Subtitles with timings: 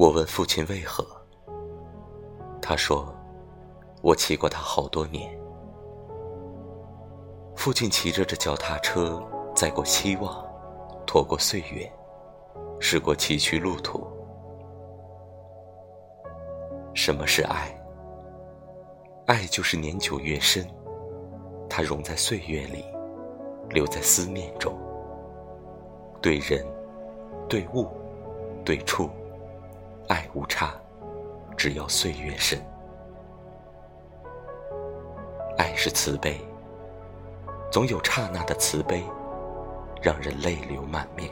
[0.00, 1.06] 我问父亲为何，
[2.62, 3.14] 他说
[4.00, 5.38] ：“我骑过他好多年。”
[7.54, 9.22] 父亲骑着这脚踏车，
[9.54, 10.42] 载过希望，
[11.06, 11.86] 拖过岁月，
[12.80, 14.02] 驶过崎岖路途。
[16.94, 17.78] 什么是爱？
[19.26, 20.66] 爱就是年久月深，
[21.68, 22.86] 它融在岁月里，
[23.68, 24.74] 留在思念中。
[26.22, 26.66] 对人，
[27.50, 27.86] 对物，
[28.64, 29.10] 对处，
[30.10, 30.74] 爱无差，
[31.56, 32.60] 只要岁月深。
[35.56, 36.44] 爱是慈悲，
[37.70, 39.04] 总有刹那的慈悲，
[40.02, 41.30] 让人泪流满面。